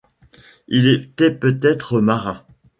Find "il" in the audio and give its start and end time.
0.67-0.87